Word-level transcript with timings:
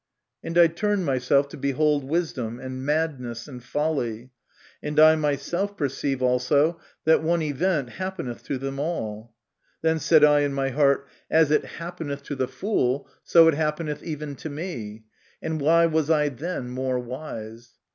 "And 0.43 0.57
I 0.57 0.65
turned 0.65 1.05
myself 1.05 1.47
to 1.49 1.57
behold 1.57 2.03
wisdom, 2.03 2.59
and 2.59 2.83
madness, 2.83 3.47
and 3.47 3.63
folly.... 3.63 4.31
And 4.81 4.99
I 4.99 5.15
myself 5.15 5.77
perceive 5.77 6.23
also 6.23 6.79
that 7.05 7.21
one 7.21 7.43
event 7.43 7.89
happeneth 7.91 8.41
to 8.45 8.57
them 8.57 8.79
all. 8.79 9.35
Then 9.83 9.99
said 9.99 10.23
I 10.23 10.39
in 10.39 10.55
my 10.55 10.69
heart, 10.69 11.07
As 11.29 11.51
it 11.51 11.63
happeneth 11.65 12.27
GO 12.27 12.33
MY 12.33 12.37
CONFESSION. 12.37 12.37
to 12.37 12.45
the 12.47 12.47
fool, 12.47 13.09
so 13.23 13.47
it 13.47 13.53
happeneth 13.53 14.01
even 14.01 14.35
to 14.37 14.49
me; 14.49 15.03
and 15.39 15.61
why 15.61 15.85
was 15.85 16.09
I 16.09 16.29
then 16.29 16.69
more 16.71 16.97
wise 16.97 17.75